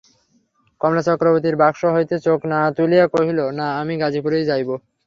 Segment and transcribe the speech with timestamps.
[0.81, 4.69] কমলা চক্রবর্তীর বাক্স হইতে চোখ না তুলিয়া কহিল, না, আমি গাজিপুরেই যাইব।